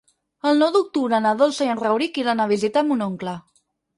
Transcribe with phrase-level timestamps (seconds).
[0.51, 3.37] El nou d'octubre na Dolça i en Rauric iran a visitar mon oncle.